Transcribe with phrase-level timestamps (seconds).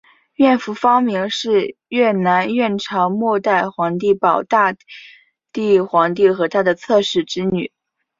[0.33, 4.75] 阮福芳明是越南阮朝末代皇帝保大
[5.53, 7.71] 帝皇帝和他的侧室之女。